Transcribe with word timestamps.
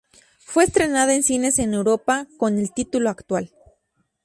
Fue 0.39 0.63
estrenada 0.63 1.13
en 1.13 1.21
cines 1.21 1.59
en 1.59 1.75
Europa 1.75 2.25
con 2.39 2.57
el 2.57 2.73
título 2.73 3.07
actual. 3.11 3.51